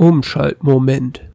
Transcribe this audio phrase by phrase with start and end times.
[0.00, 1.30] Umschaltmoment.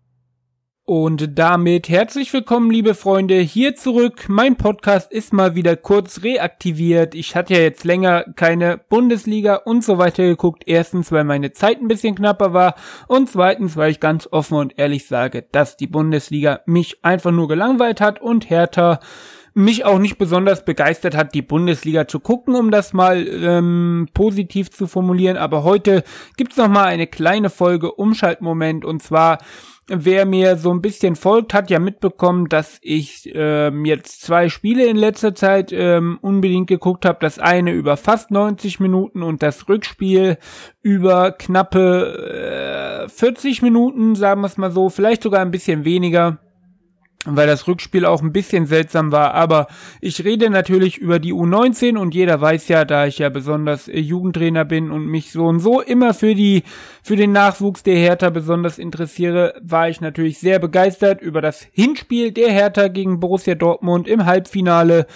[0.85, 4.25] Und damit herzlich willkommen, liebe Freunde, hier zurück.
[4.27, 7.13] Mein Podcast ist mal wieder kurz reaktiviert.
[7.13, 10.63] Ich hatte ja jetzt länger keine Bundesliga und so weiter geguckt.
[10.65, 12.73] Erstens, weil meine Zeit ein bisschen knapper war
[13.07, 17.47] und zweitens, weil ich ganz offen und ehrlich sage, dass die Bundesliga mich einfach nur
[17.47, 18.99] gelangweilt hat und Hertha
[19.55, 24.69] mich auch nicht besonders begeistert hat, die Bundesliga zu gucken, um das mal ähm, positiv
[24.69, 25.37] zu formulieren.
[25.37, 26.03] Aber heute
[26.37, 29.39] gibt's noch mal eine kleine Folge Umschaltmoment und zwar
[29.87, 34.87] Wer mir so ein bisschen folgt, hat ja mitbekommen, dass ich ähm, jetzt zwei Spiele
[34.87, 37.19] in letzter Zeit ähm, unbedingt geguckt habe.
[37.21, 40.39] Das eine über fast 90 Minuten und das Rückspiel
[40.81, 46.39] über knappe äh, 40 Minuten, sagen wir es mal so, vielleicht sogar ein bisschen weniger
[47.25, 49.33] weil das Rückspiel auch ein bisschen seltsam war.
[49.33, 49.67] Aber
[50.01, 53.99] ich rede natürlich über die U19 und jeder weiß ja, da ich ja besonders äh,
[53.99, 56.63] Jugendtrainer bin und mich so und so immer für die,
[57.03, 62.31] für den Nachwuchs der Hertha besonders interessiere, war ich natürlich sehr begeistert über das Hinspiel
[62.31, 65.07] der Hertha gegen Borussia Dortmund im Halbfinale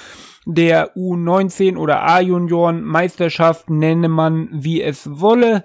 [0.45, 5.63] der U19 oder A-Junioren Meisterschaft, nenne man wie es wolle.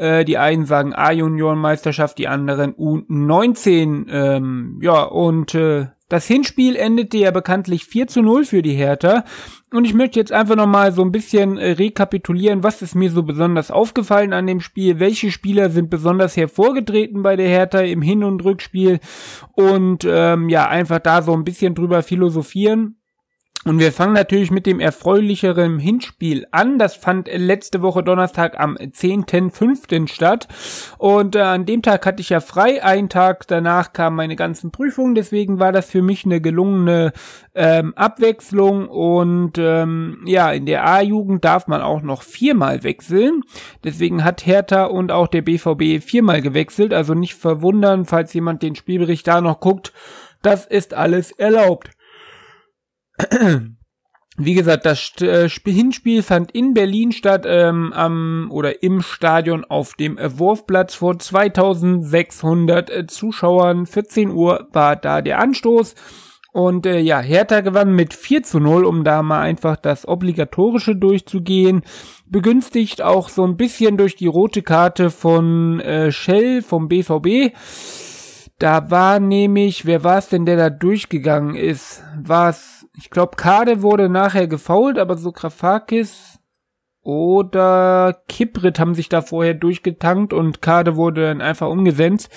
[0.00, 4.06] Äh, die einen sagen A-Junioren-Meisterschaft, die anderen U19.
[4.10, 9.24] Ähm, ja, und äh, das Hinspiel endete ja bekanntlich 4 zu 0 für die Hertha.
[9.70, 13.22] Und ich möchte jetzt einfach nochmal so ein bisschen äh, rekapitulieren, was ist mir so
[13.24, 18.24] besonders aufgefallen an dem Spiel, welche Spieler sind besonders hervorgetreten bei der Hertha im Hin-
[18.24, 19.00] und Rückspiel
[19.52, 22.99] und ähm, ja, einfach da so ein bisschen drüber philosophieren.
[23.66, 26.78] Und wir fangen natürlich mit dem erfreulicheren Hinspiel an.
[26.78, 30.08] Das fand letzte Woche Donnerstag am 10.05.
[30.08, 30.48] statt.
[30.96, 32.82] Und äh, an dem Tag hatte ich ja frei.
[32.82, 35.14] Einen Tag danach kamen meine ganzen Prüfungen.
[35.14, 37.12] Deswegen war das für mich eine gelungene
[37.54, 38.88] ähm, Abwechslung.
[38.88, 43.42] Und ähm, ja, in der A-Jugend darf man auch noch viermal wechseln.
[43.84, 46.94] Deswegen hat Hertha und auch der BVB viermal gewechselt.
[46.94, 49.92] Also nicht verwundern, falls jemand den Spielbericht da noch guckt.
[50.40, 51.90] Das ist alles erlaubt.
[54.42, 59.94] Wie gesagt, das äh, Hinspiel fand in Berlin statt, ähm, am oder im Stadion auf
[59.94, 63.84] dem Wurfplatz vor 2600 äh, Zuschauern.
[63.84, 65.94] 14 Uhr war da der Anstoß.
[66.52, 70.96] Und äh, ja, Hertha gewann mit 4 zu 0, um da mal einfach das Obligatorische
[70.96, 71.82] durchzugehen.
[72.26, 77.54] Begünstigt auch so ein bisschen durch die rote Karte von äh, Shell vom BVB.
[78.58, 82.02] Da war nämlich, wer war es denn, der da durchgegangen ist?
[82.18, 86.38] War es ich glaube, Kade wurde nachher gefault, aber so Grafakis
[87.02, 92.30] oder Kiprit haben sich da vorher durchgetankt und Kade wurde dann einfach umgesetzt.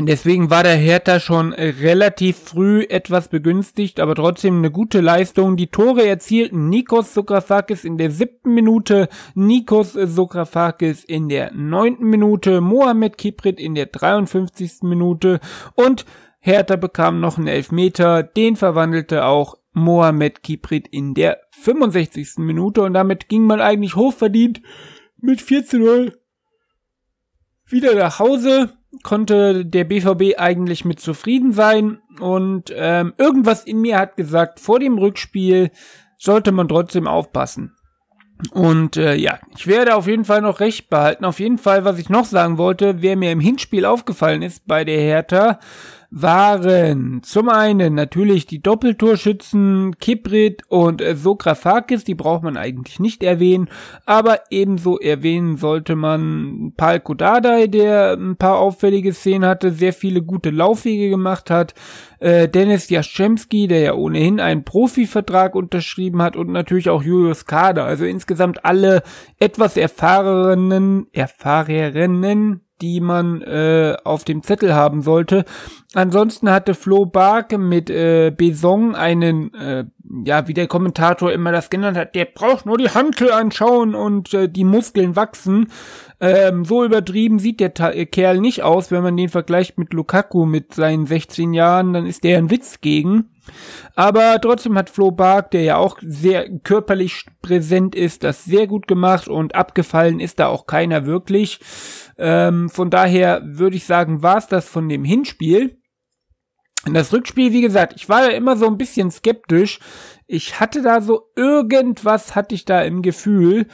[0.00, 5.56] Deswegen war der Hertha schon relativ früh etwas begünstigt, aber trotzdem eine gute Leistung.
[5.56, 12.60] Die Tore erzielten Nikos Sokrafakis in der siebten Minute, Nikos Sokrafakis in der neunten Minute,
[12.60, 14.82] Mohamed Kiprit in der 53.
[14.82, 15.38] Minute
[15.76, 16.04] und
[16.44, 22.34] Hertha bekam noch einen Elfmeter, den verwandelte auch Mohamed Kiprit in der 65.
[22.36, 24.60] Minute und damit ging man eigentlich hochverdient
[25.16, 26.18] mit 4 zu 0
[27.68, 33.98] wieder nach Hause, konnte der BVB eigentlich mit zufrieden sein und ähm, irgendwas in mir
[33.98, 35.70] hat gesagt, vor dem Rückspiel
[36.18, 37.74] sollte man trotzdem aufpassen.
[38.50, 41.24] Und äh, ja, ich werde auf jeden Fall noch recht behalten.
[41.24, 44.84] Auf jeden Fall, was ich noch sagen wollte, wer mir im Hinspiel aufgefallen ist bei
[44.84, 45.58] der Hertha,
[46.16, 47.22] waren.
[47.24, 53.68] Zum einen natürlich die Doppeltorschützen Kiprit und Sokrafakis, die braucht man eigentlich nicht erwähnen,
[54.06, 60.22] aber ebenso erwähnen sollte man Pal Kodadai, der ein paar auffällige Szenen hatte, sehr viele
[60.22, 61.74] gute Laufwege gemacht hat,
[62.20, 67.86] äh, Dennis Jaschemski, der ja ohnehin einen Profivertrag unterschrieben hat und natürlich auch Julius Kader,
[67.86, 69.02] also insgesamt alle
[69.40, 75.44] etwas erfahrenen, erfahrenen die man äh, auf dem Zettel haben sollte.
[75.94, 79.84] Ansonsten hatte Flo Barke mit äh, Besong einen, äh,
[80.24, 84.34] ja, wie der Kommentator immer das genannt hat, der braucht nur die Hantel anschauen und
[84.34, 85.70] äh, die Muskeln wachsen.
[86.20, 89.92] Ähm, so übertrieben sieht der Ta äh, Kerl nicht aus, wenn man den vergleicht mit
[89.92, 93.30] Lukaku mit seinen 16 Jahren, dann ist der ein Witz gegen.
[93.94, 98.86] Aber trotzdem hat Flo Bark, der ja auch sehr körperlich präsent ist, das sehr gut
[98.86, 101.60] gemacht und abgefallen ist da auch keiner wirklich.
[102.18, 105.78] Ähm, von daher würde ich sagen, war es das von dem Hinspiel.
[106.92, 109.80] Das Rückspiel, wie gesagt, ich war ja immer so ein bisschen skeptisch.
[110.26, 113.68] Ich hatte da so irgendwas, hatte ich da im Gefühl.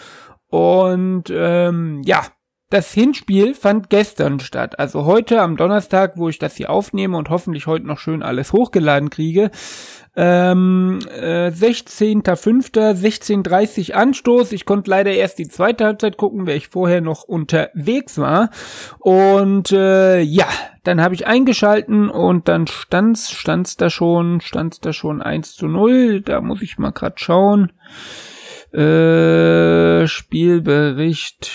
[0.49, 2.25] Und ähm, ja,
[2.71, 7.29] das Hinspiel fand gestern statt, also heute am Donnerstag, wo ich das hier aufnehme und
[7.29, 9.51] hoffentlich heute noch schön alles hochgeladen kriege.
[10.15, 12.73] Ähm, äh, 16.05.
[12.73, 14.53] 16.30 Anstoß.
[14.53, 18.51] Ich konnte leider erst die zweite Halbzeit gucken, weil ich vorher noch unterwegs war.
[19.01, 20.47] Und äh, ja,
[20.85, 25.67] dann habe ich eingeschalten und dann stand's, stand's da schon, stand's da schon 1 zu
[25.67, 26.21] 0.
[26.21, 27.73] Da muss ich mal grad schauen.
[28.73, 31.51] Äh, Spielbericht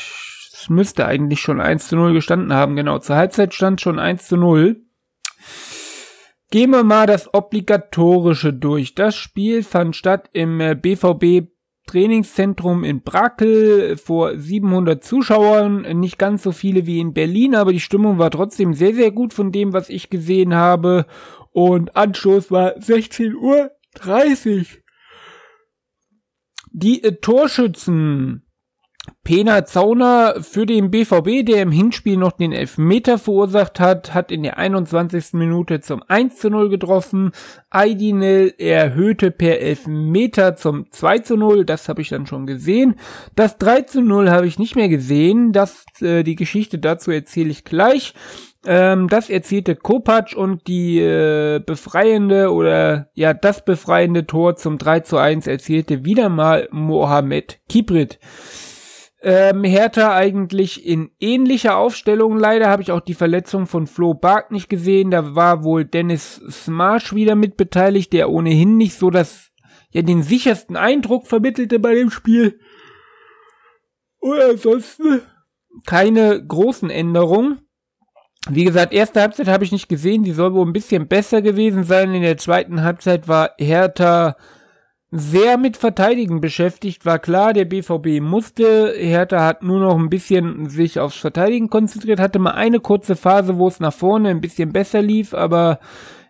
[0.69, 2.99] müsste eigentlich schon 1 zu 0 gestanden haben, genau.
[2.99, 4.81] Zur Halbzeit stand schon 1 zu 0.
[6.51, 8.95] Gehen wir mal das Obligatorische durch.
[8.95, 11.47] Das Spiel fand statt im BVB äh,
[11.87, 17.79] Trainingszentrum in Brakel vor 700 Zuschauern, nicht ganz so viele wie in Berlin, aber die
[17.79, 21.05] Stimmung war trotzdem sehr, sehr gut von dem, was ich gesehen habe.
[21.51, 24.83] Und Anstoß war 16 Uhr 30.
[26.71, 28.44] Die äh, Torschützen
[29.23, 34.43] Pena Zauner für den BVB, der im Hinspiel noch den Elfmeter verursacht hat, hat in
[34.43, 35.33] der 21.
[35.33, 37.31] Minute zum 1 zu 0 getroffen.
[37.69, 42.95] Aidinel erhöhte per Elfmeter zum 2 zu 0, das habe ich dann schon gesehen.
[43.35, 47.49] Das 3 zu 0 habe ich nicht mehr gesehen, das, äh, die Geschichte dazu erzähle
[47.49, 48.13] ich gleich.
[48.65, 55.01] Ähm, das erzielte Kopacz und die äh, befreiende oder ja das befreiende Tor zum 3
[55.01, 58.19] zu 1 erzielte wieder mal Mohamed Kibrit.
[59.27, 62.37] Ähm, Hertha eigentlich in ähnlicher Aufstellung.
[62.37, 65.09] Leider habe ich auch die Verletzung von Flo Bark nicht gesehen.
[65.09, 69.49] Da war wohl Dennis Smarsh wieder mit beteiligt, der ohnehin nicht so das,
[69.89, 72.59] ja, den sichersten Eindruck vermittelte bei dem Spiel.
[74.19, 75.21] Und ansonsten
[75.87, 77.61] keine großen Änderungen.
[78.47, 80.21] Wie gesagt, erste Halbzeit habe ich nicht gesehen.
[80.21, 82.13] Die soll wohl ein bisschen besser gewesen sein.
[82.13, 84.35] In der zweiten Halbzeit war Hertha
[85.11, 88.93] sehr mit Verteidigen beschäftigt, war klar, der BVB musste.
[88.97, 93.57] Hertha hat nur noch ein bisschen sich aufs Verteidigen konzentriert, hatte mal eine kurze Phase,
[93.57, 95.79] wo es nach vorne ein bisschen besser lief, aber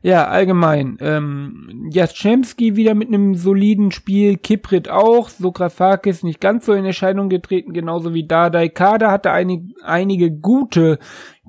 [0.06, 0.98] ja, allgemein.
[1.00, 7.27] Ähm, Jaschemski wieder mit einem soliden Spiel, Kiprit auch, Sokrafakis nicht ganz so in Erscheinung
[7.27, 8.69] getreten, genauso wie Dardai.
[8.69, 11.00] Kader hatte einig, einige gute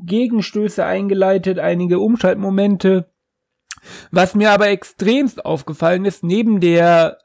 [0.03, 3.11] Gegenstöße eingeleitet, einige Umschaltmomente.
[4.11, 7.19] Was mir aber extremst aufgefallen ist, neben der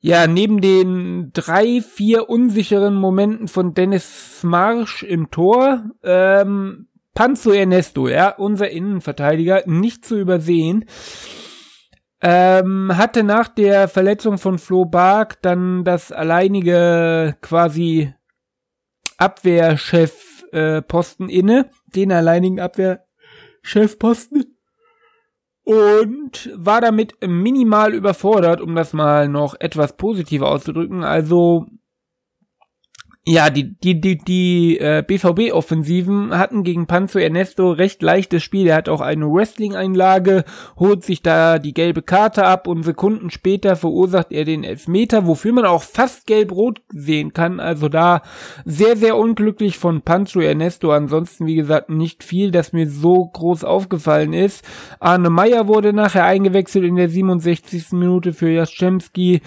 [0.00, 8.06] ja, neben den drei, vier unsicheren Momenten von Dennis Marsch im Tor, ähm, Panzo Ernesto,
[8.06, 10.84] ja, unser Innenverteidiger, nicht zu übersehen,
[12.20, 18.14] ähm, hatte nach der Verletzung von Flo Bark dann das alleinige quasi
[19.18, 24.55] Abwehrchef äh, Posten inne, den alleinigen Abwehrchefposten
[25.66, 31.02] und war damit minimal überfordert, um das mal noch etwas positiver auszudrücken.
[31.02, 31.66] Also
[33.28, 38.68] ja, die, die, die, die äh, BVB-Offensiven hatten gegen Panzo Ernesto recht leichtes Spiel.
[38.68, 40.44] Er hat auch eine Wrestling-Einlage,
[40.78, 45.52] holt sich da die gelbe Karte ab und Sekunden später verursacht er den Elfmeter, wofür
[45.52, 47.58] man auch fast gelb-rot sehen kann.
[47.58, 48.22] Also da
[48.64, 50.92] sehr, sehr unglücklich von Panzo Ernesto.
[50.92, 54.64] Ansonsten, wie gesagt, nicht viel, das mir so groß aufgefallen ist.
[55.00, 57.90] Arne Meyer wurde nachher eingewechselt in der 67.
[57.90, 59.40] Minute für Jaschemski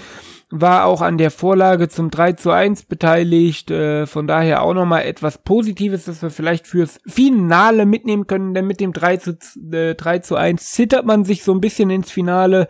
[0.51, 3.69] war auch an der Vorlage zum 3 zu 1 beteiligt.
[3.69, 8.66] Äh, von daher auch nochmal etwas Positives, das wir vielleicht fürs Finale mitnehmen können, denn
[8.66, 9.38] mit dem 3 zu,
[9.72, 12.68] äh, 3 zu 1 zittert man sich so ein bisschen ins Finale.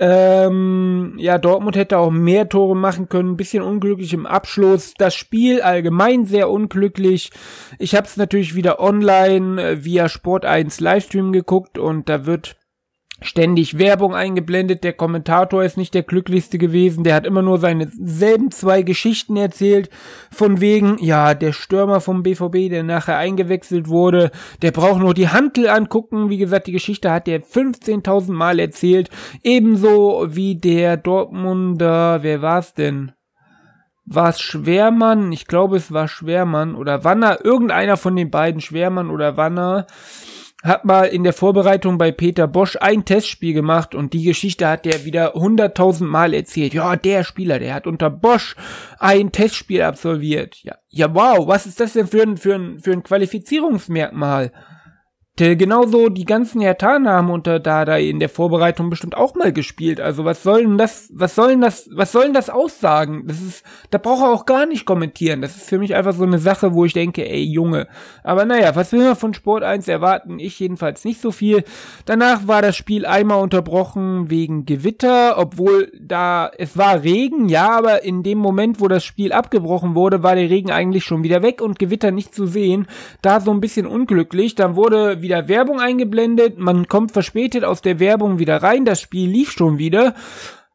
[0.00, 4.94] Ähm, ja, Dortmund hätte auch mehr Tore machen können, ein bisschen unglücklich im Abschluss.
[4.96, 7.30] Das Spiel allgemein sehr unglücklich.
[7.78, 12.56] Ich habe es natürlich wieder online äh, via Sport 1 Livestream geguckt und da wird
[13.20, 14.84] ständig Werbung eingeblendet.
[14.84, 17.04] Der Kommentator ist nicht der glücklichste gewesen.
[17.04, 19.90] Der hat immer nur seine selben zwei Geschichten erzählt.
[20.30, 24.30] Von wegen, ja, der Stürmer vom BVB, der nachher eingewechselt wurde,
[24.62, 26.30] der braucht nur die Hantel angucken.
[26.30, 29.10] Wie gesagt, die Geschichte hat er 15.000 Mal erzählt.
[29.42, 33.12] Ebenso wie der Dortmunder, wer war's denn?
[34.10, 35.32] War es Schwermann?
[35.32, 37.44] Ich glaube, es war Schwermann oder Wanner.
[37.44, 39.86] Irgendeiner von den beiden, Schwermann oder Wanner
[40.64, 44.84] hat mal in der Vorbereitung bei Peter Bosch ein Testspiel gemacht und die Geschichte hat
[44.84, 46.74] der wieder hunderttausend Mal erzählt.
[46.74, 48.56] Ja, der Spieler, der hat unter Bosch
[48.98, 50.56] ein Testspiel absolviert.
[50.64, 54.52] Ja, ja, wow, was ist das denn für ein, für ein, für ein Qualifizierungsmerkmal?
[55.38, 60.00] Genauso die ganzen Hertaner haben unter Dada in der Vorbereitung bestimmt auch mal gespielt.
[60.00, 63.24] Also was soll denn das, was soll denn das, was soll denn das aussagen?
[63.26, 65.40] Das ist, da braucht er auch gar nicht kommentieren.
[65.40, 67.88] Das ist für mich einfach so eine Sache, wo ich denke, ey Junge.
[68.24, 70.38] Aber naja, was will man von Sport 1 erwarten?
[70.38, 71.64] Ich jedenfalls nicht so viel.
[72.04, 78.02] Danach war das Spiel einmal unterbrochen wegen Gewitter, obwohl da, es war Regen, ja, aber
[78.02, 81.60] in dem Moment, wo das Spiel abgebrochen wurde, war der Regen eigentlich schon wieder weg
[81.60, 82.86] und Gewitter nicht zu sehen.
[83.22, 84.54] Da so ein bisschen unglücklich.
[84.54, 89.28] Dann wurde wieder Werbung eingeblendet, man kommt verspätet aus der Werbung wieder rein, das Spiel
[89.28, 90.14] lief schon wieder,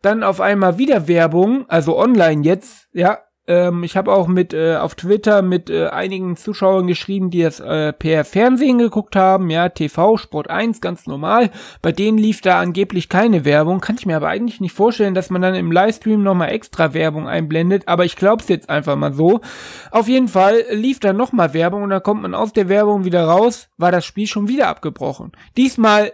[0.04, 4.78] dann auf einmal wieder Werbung, also online jetzt, ja, ähm, ich habe auch mit äh,
[4.78, 9.70] auf Twitter mit äh, einigen Zuschauern geschrieben, die das äh, per Fernsehen geguckt haben, ja,
[9.70, 11.52] TV, Sport 1, ganz normal.
[11.82, 13.82] Bei denen lief da angeblich keine Werbung.
[13.82, 17.28] Kann ich mir aber eigentlich nicht vorstellen, dass man dann im Livestream nochmal extra Werbung
[17.28, 19.42] einblendet, aber ich glaub's jetzt einfach mal so.
[19.92, 23.26] Auf jeden Fall lief da nochmal Werbung und dann kommt man aus der Werbung wieder
[23.26, 25.34] raus, war das Spiel schon wieder abgebrochen.
[25.58, 26.14] Diesmal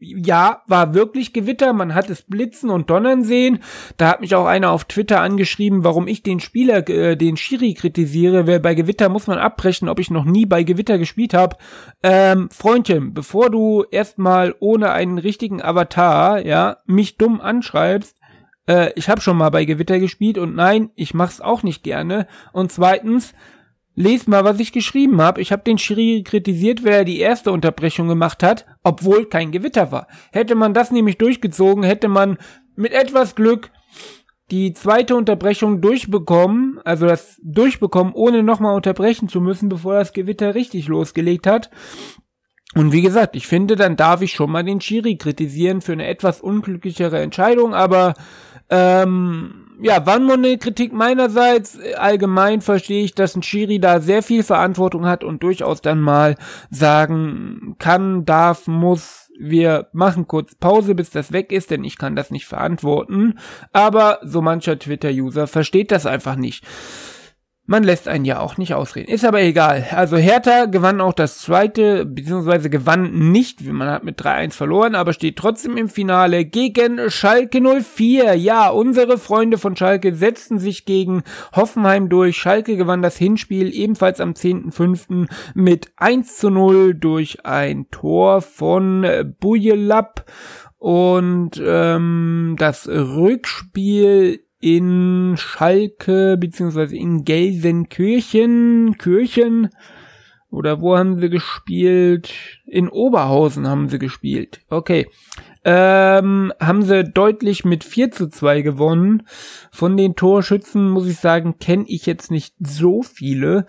[0.00, 3.60] ja, war wirklich Gewitter, man hat es blitzen und donnern sehen.
[3.98, 7.74] Da hat mich auch einer auf Twitter angeschrieben, warum ich den Spieler, äh, den Schiri
[7.74, 11.56] kritisiere, weil bei Gewitter muss man abbrechen, ob ich noch nie bei Gewitter gespielt habe.
[12.02, 18.16] Ähm, Freundchen, bevor du erstmal ohne einen richtigen Avatar, ja, mich dumm anschreibst,
[18.66, 22.26] äh, ich habe schon mal bei Gewitter gespielt und nein, ich mach's auch nicht gerne.
[22.52, 23.34] Und zweitens,
[23.94, 25.40] Lest mal, was ich geschrieben habe.
[25.40, 30.06] Ich habe den Schiri kritisiert, wer die erste Unterbrechung gemacht hat, obwohl kein Gewitter war.
[30.32, 32.38] Hätte man das nämlich durchgezogen, hätte man
[32.76, 33.70] mit etwas Glück
[34.50, 40.54] die zweite Unterbrechung durchbekommen, also das durchbekommen, ohne nochmal unterbrechen zu müssen, bevor das Gewitter
[40.54, 41.70] richtig losgelegt hat.
[42.74, 46.06] Und wie gesagt, ich finde, dann darf ich schon mal den Schiri kritisieren für eine
[46.06, 48.14] etwas unglücklichere Entscheidung, aber
[48.68, 51.78] ähm, ja, wann nur eine Kritik meinerseits.
[51.96, 56.36] Allgemein verstehe ich, dass ein Schiri da sehr viel Verantwortung hat und durchaus dann mal
[56.70, 62.14] sagen kann, darf, muss, wir machen kurz Pause, bis das weg ist, denn ich kann
[62.14, 63.38] das nicht verantworten.
[63.72, 66.64] Aber so mancher Twitter-User versteht das einfach nicht.
[67.66, 69.12] Man lässt einen ja auch nicht ausreden.
[69.12, 69.86] Ist aber egal.
[69.92, 75.12] Also Hertha gewann auch das zweite, beziehungsweise gewann nicht, man hat mit 3-1 verloren, aber
[75.12, 78.34] steht trotzdem im Finale gegen Schalke 04.
[78.34, 81.22] Ja, unsere Freunde von Schalke setzten sich gegen
[81.54, 82.38] Hoffenheim durch.
[82.38, 85.28] Schalke gewann das Hinspiel ebenfalls am 10.05.
[85.54, 89.06] mit 1 zu 0 durch ein Tor von
[89.38, 90.24] Bujelab.
[90.76, 99.70] Und ähm, das Rückspiel in Schalke beziehungsweise in Gelsenkirchen, Kirchen
[100.50, 102.32] oder wo haben sie gespielt?
[102.66, 104.60] In Oberhausen haben sie gespielt.
[104.68, 105.06] Okay.
[105.62, 109.24] Ähm, haben sie deutlich mit 4 zu 2 gewonnen.
[109.70, 113.66] Von den Torschützen muss ich sagen, kenne ich jetzt nicht so viele.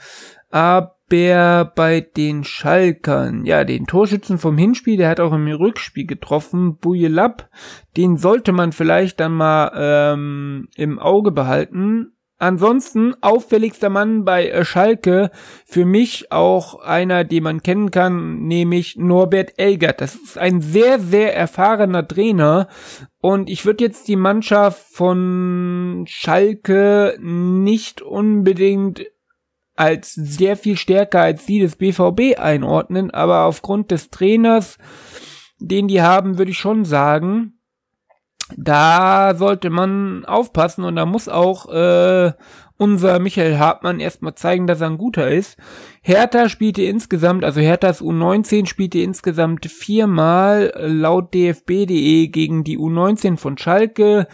[0.49, 6.77] Aber bei den Schalkern, ja, den Torschützen vom Hinspiel, der hat auch im Rückspiel getroffen,
[6.77, 7.49] Bujelab,
[7.97, 12.13] den sollte man vielleicht dann mal ähm, im Auge behalten.
[12.37, 15.29] Ansonsten auffälligster Mann bei äh, Schalke,
[15.65, 20.01] für mich auch einer, den man kennen kann, nämlich Norbert Elgert.
[20.01, 22.67] Das ist ein sehr, sehr erfahrener Trainer
[23.19, 29.05] und ich würde jetzt die Mannschaft von Schalke nicht unbedingt
[29.81, 34.77] als sehr viel stärker als die des BVB einordnen, aber aufgrund des Trainers,
[35.59, 37.53] den die haben, würde ich schon sagen,
[38.57, 42.33] da sollte man aufpassen und da muss auch äh,
[42.77, 45.57] unser Michael Hartmann erstmal zeigen, dass er ein guter ist.
[46.01, 53.57] Hertha spielte insgesamt, also Herthas U19 spielte insgesamt viermal laut dfb.de gegen die U19 von
[53.57, 54.27] Schalke.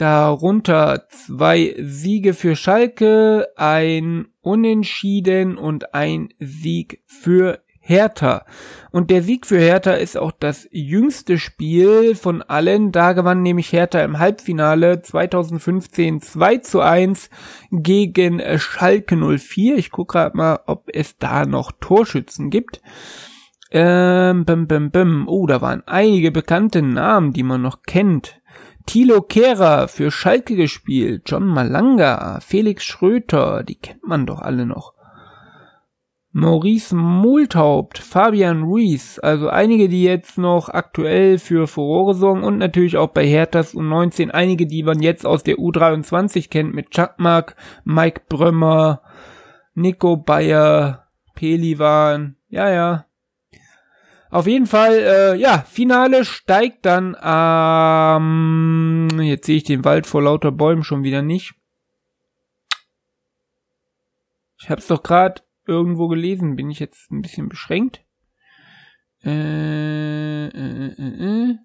[0.00, 8.46] Darunter zwei Siege für Schalke, ein Unentschieden und ein Sieg für Hertha.
[8.92, 12.92] Und der Sieg für Hertha ist auch das jüngste Spiel von allen.
[12.92, 17.28] Da gewann nämlich Hertha im Halbfinale 2015 2 zu 1
[17.70, 19.76] gegen Schalke 04.
[19.76, 22.80] Ich gucke gerade mal, ob es da noch Torschützen gibt.
[23.70, 25.28] Ähm, bim, bim, bim.
[25.28, 28.39] Oh, da waren einige bekannte Namen, die man noch kennt.
[28.86, 34.94] Thilo Kehrer für Schalke gespielt, John Malanga, Felix Schröter, die kennt man doch alle noch.
[36.32, 42.96] Maurice Multhaupt, Fabian Ruiz, also einige, die jetzt noch aktuell für Furore sorgen und natürlich
[42.96, 48.22] auch bei Herthas U19 einige, die man jetzt aus der U23 kennt mit Chuckmark, Mike
[48.28, 49.02] Brömmer,
[49.74, 53.06] Nico Bayer, Pelivan, ja, ja,
[54.30, 60.22] auf jeden Fall, äh, ja, Finale steigt dann ähm, jetzt sehe ich den Wald vor
[60.22, 61.54] lauter Bäumen schon wieder nicht.
[64.60, 68.04] Ich hab's doch gerade irgendwo gelesen, bin ich jetzt ein bisschen beschränkt.
[69.24, 71.58] Äh, äh, äh, äh.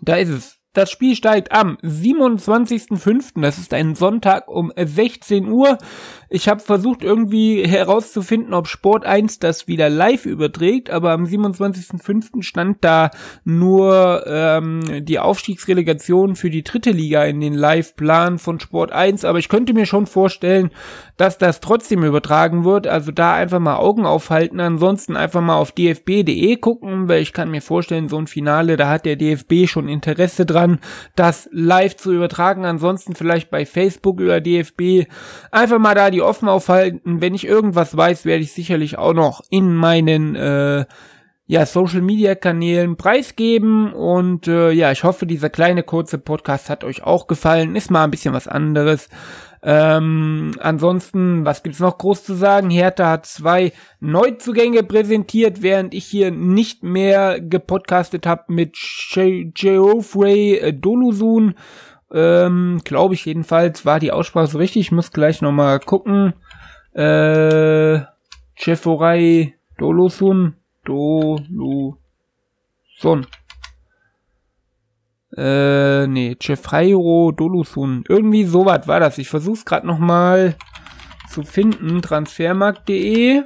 [0.00, 0.63] Da ist es.
[0.74, 5.78] Das Spiel steigt am 27.05., das ist ein Sonntag um 16 Uhr.
[6.28, 12.42] Ich habe versucht irgendwie herauszufinden, ob Sport 1 das wieder live überträgt, aber am 27.05.
[12.42, 13.10] stand da
[13.44, 19.38] nur ähm, die Aufstiegsrelegation für die dritte Liga in den Live-Plan von Sport 1, aber
[19.38, 20.70] ich könnte mir schon vorstellen,
[21.16, 25.70] dass das trotzdem übertragen wird, also da einfach mal Augen aufhalten, ansonsten einfach mal auf
[25.70, 29.86] dfb.de gucken, weil ich kann mir vorstellen, so ein Finale, da hat der DFB schon
[29.86, 30.78] Interesse dran dran,
[31.14, 32.64] das live zu übertragen.
[32.64, 35.08] Ansonsten vielleicht bei Facebook über DFB.
[35.50, 37.20] Einfach mal da die offen aufhalten.
[37.20, 40.84] Wenn ich irgendwas weiß, werde ich sicherlich auch noch in meinen äh,
[41.46, 46.84] ja, Social Media Kanälen preisgeben und äh, ja, ich hoffe, dieser kleine kurze Podcast hat
[46.84, 47.76] euch auch gefallen.
[47.76, 49.10] Ist mal ein bisschen was anderes.
[49.62, 52.70] Ähm, ansonsten, was gibt's noch groß zu sagen?
[52.70, 58.76] Hertha hat zwei Neuzugänge präsentiert, während ich hier nicht mehr gepodcastet habe mit
[59.54, 61.54] Geoffrey äh, Dolusun.
[62.12, 64.82] Ähm, Glaube ich jedenfalls, war die Aussprache so richtig.
[64.82, 66.34] Ich muss gleich nochmal gucken.
[66.92, 68.00] Äh,
[68.56, 70.56] Geoffrey Dolusun.
[70.84, 71.98] Dolusun.
[75.36, 78.04] Äh, nee, Cefreiro Dolusun.
[78.08, 79.18] Irgendwie sowas war das.
[79.18, 80.56] Ich versuch's gerade nochmal
[81.28, 82.02] zu finden.
[82.02, 83.42] Transfermarkt.de.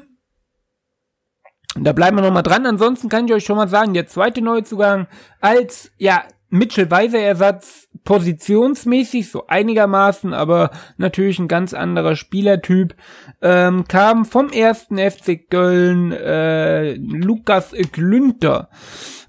[1.76, 2.66] Da bleiben wir nochmal dran.
[2.66, 5.07] Ansonsten kann ich euch schon mal sagen, der zweite Neuzugang
[5.40, 12.95] als, ja, Mitchell Weiser Ersatz positionsmäßig so einigermaßen, aber natürlich ein ganz anderer Spielertyp,
[13.43, 18.71] ähm, kam vom ersten FC Köln äh, Lukas Glünter.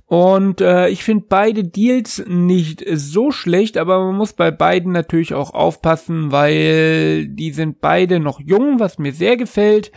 [0.05, 5.33] Und äh, ich finde beide Deals nicht so schlecht, aber man muss bei beiden natürlich
[5.33, 9.91] auch aufpassen, weil die sind beide noch jung, was mir sehr gefällt.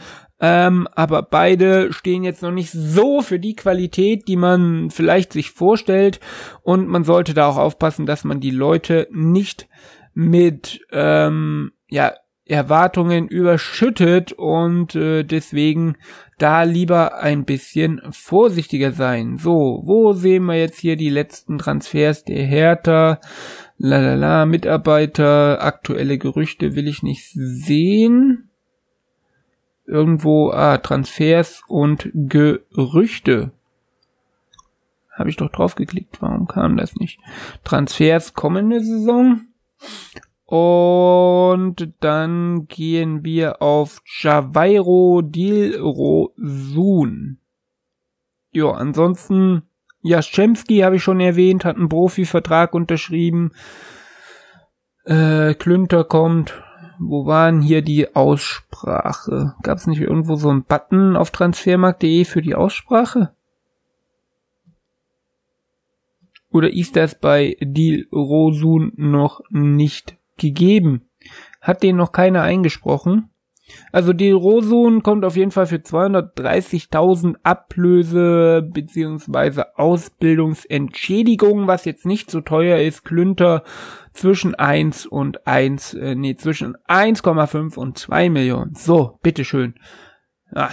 [0.44, 5.52] Ähm, aber beide stehen jetzt noch nicht so für die Qualität, die man vielleicht sich
[5.52, 6.18] vorstellt.
[6.62, 9.68] Und man sollte da auch aufpassen, dass man die Leute nicht
[10.14, 15.96] mit ähm, ja, Erwartungen überschüttet und äh, deswegen
[16.38, 19.36] da lieber ein bisschen vorsichtiger sein.
[19.38, 23.20] So, wo sehen wir jetzt hier die letzten Transfers der Hertha?
[23.78, 28.50] Lalala, Mitarbeiter, aktuelle Gerüchte will ich nicht sehen.
[29.92, 33.52] Irgendwo, ah, Transfers und Gerüchte.
[35.10, 37.20] Habe ich doch drauf geklickt, warum kam das nicht?
[37.62, 39.42] Transfers kommende Saison.
[40.46, 46.36] Und dann gehen wir auf Javairo Dilrosun.
[48.50, 49.64] Ja, ansonsten,
[50.00, 53.52] Jaschemski habe ich schon erwähnt, hat einen Profivertrag unterschrieben.
[55.04, 56.62] Äh, Klünter kommt.
[57.04, 59.54] Wo waren hier die Aussprache?
[59.62, 63.34] Gab es nicht irgendwo so einen Button auf transfermarkt.de für die Aussprache?
[66.50, 71.08] Oder ist das bei Dilrosun noch nicht gegeben.
[71.60, 73.30] Hat den noch keiner eingesprochen.
[73.92, 82.30] Also die Rosun kommt auf jeden Fall für 230.000 Ablöse beziehungsweise Ausbildungsentschädigung, was jetzt nicht
[82.30, 83.04] so teuer ist.
[83.04, 83.64] Klünter
[84.12, 88.74] zwischen 1 und 1, äh, nee, zwischen 1,5 und 2 Millionen.
[88.74, 89.74] So, bitteschön.
[90.54, 90.70] Ah,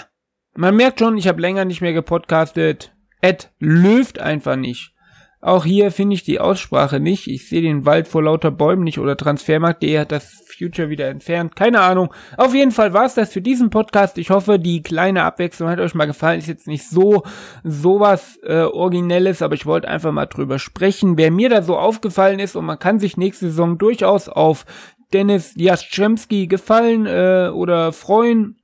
[0.55, 2.93] man merkt schon, ich habe länger nicht mehr gepodcastet.
[3.21, 4.93] Ed löft einfach nicht.
[5.41, 7.27] Auch hier finde ich die Aussprache nicht.
[7.27, 11.55] Ich sehe den Wald vor lauter Bäumen nicht oder Transfermarkt.de hat das Future wieder entfernt.
[11.55, 12.13] Keine Ahnung.
[12.37, 14.17] Auf jeden Fall war es das für diesen Podcast.
[14.17, 16.39] Ich hoffe, die kleine Abwechslung hat euch mal gefallen.
[16.39, 17.23] Ist jetzt nicht so
[17.63, 22.39] sowas äh, Originelles, aber ich wollte einfach mal drüber sprechen, wer mir da so aufgefallen
[22.39, 24.65] ist und man kann sich nächste Saison durchaus auf
[25.13, 28.58] Dennis Jaschemski gefallen äh, oder freuen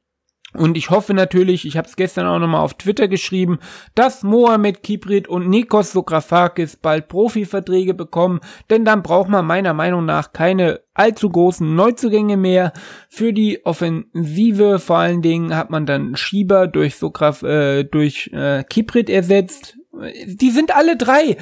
[0.55, 3.59] und ich hoffe natürlich, ich habe es gestern auch nochmal auf Twitter geschrieben,
[3.93, 8.39] dass Mohamed Kibrit und Nikos Sokrafakis bald Profiverträge bekommen,
[8.69, 12.73] denn dann braucht man meiner Meinung nach keine allzu großen Neuzugänge mehr.
[13.09, 18.63] Für die Offensive vor allen Dingen hat man dann Schieber durch Sokraf, äh, durch äh,
[18.63, 19.77] Kibrit ersetzt.
[20.25, 21.37] Die sind alle drei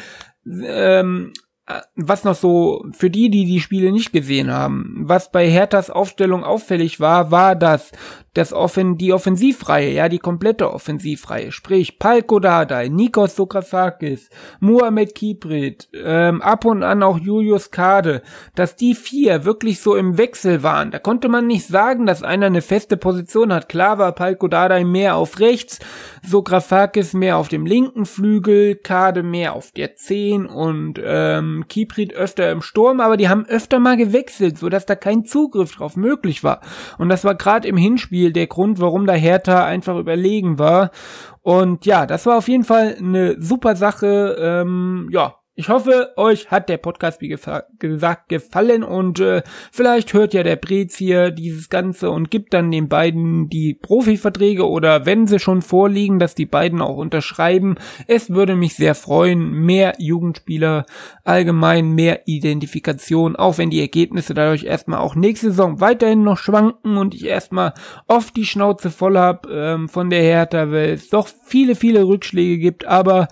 [0.45, 1.42] ähm, äh,
[1.95, 6.43] was noch so für die, die die Spiele nicht gesehen haben, was bei Herthas Aufstellung
[6.43, 7.91] auffällig war, war, dass
[8.33, 15.87] das Offen, die Offensivreihe, ja, die komplette Offensivreihe, sprich Palko Dardai, Nikos Sokrafakis, Muhammad Kibrit,
[15.93, 18.23] ähm, ab und an auch Julius Kade,
[18.55, 20.89] dass die vier wirklich so im Wechsel waren.
[20.89, 23.69] Da konnte man nicht sagen, dass einer eine feste Position hat.
[23.69, 25.79] Klar war Palko Dardai mehr auf rechts,
[26.23, 32.13] Sokrafakis mehr auf dem linken Flügel, Kade mehr auf der 10 und ähm, ähm, Kiprit
[32.13, 35.95] öfter im Sturm, aber die haben öfter mal gewechselt, so dass da kein Zugriff drauf
[35.95, 36.61] möglich war.
[36.97, 40.91] Und das war gerade im Hinspiel der Grund, warum da Hertha einfach überlegen war.
[41.41, 44.37] Und ja, das war auf jeden Fall eine super Sache.
[44.39, 50.33] Ähm, ja, ich hoffe, euch hat der Podcast, wie gesagt, gefallen und äh, vielleicht hört
[50.33, 55.27] ja der Brez hier dieses Ganze und gibt dann den beiden die Profiverträge oder wenn
[55.27, 57.75] sie schon vorliegen, dass die beiden auch unterschreiben.
[58.07, 59.51] Es würde mich sehr freuen.
[59.51, 60.87] Mehr Jugendspieler,
[61.23, 66.97] allgemein mehr Identifikation, auch wenn die Ergebnisse dadurch erstmal auch nächste Saison weiterhin noch schwanken
[66.97, 67.73] und ich erstmal
[68.07, 72.57] oft die Schnauze voll hab ähm, von der Hertha, weil es doch viele, viele Rückschläge
[72.57, 73.27] gibt, aber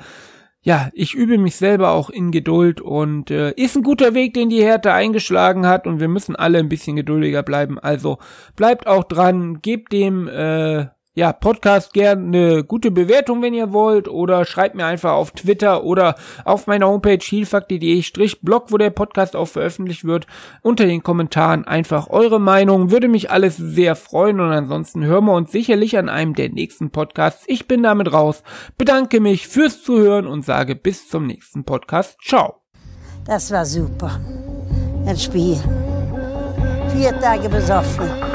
[0.63, 4.49] ja, ich übe mich selber auch in Geduld und äh, ist ein guter Weg, den
[4.49, 7.79] die Härte eingeschlagen hat und wir müssen alle ein bisschen geduldiger bleiben.
[7.79, 8.19] Also
[8.55, 14.07] bleibt auch dran, gebt dem äh, ja, Podcast gerne eine gute Bewertung, wenn ihr wollt,
[14.07, 19.47] oder schreibt mir einfach auf Twitter oder auf meiner Homepage heelfakti.de-blog, wo der Podcast auch
[19.47, 20.25] veröffentlicht wird,
[20.61, 22.91] unter den Kommentaren einfach eure Meinung.
[22.91, 26.91] Würde mich alles sehr freuen und ansonsten hören wir uns sicherlich an einem der nächsten
[26.91, 27.43] Podcasts.
[27.47, 28.43] Ich bin damit raus,
[28.77, 32.17] bedanke mich fürs Zuhören und sage bis zum nächsten Podcast.
[32.23, 32.61] Ciao.
[33.25, 34.19] Das war super.
[35.05, 35.57] Ein Spiel.
[36.95, 38.30] Vier Tage besoffen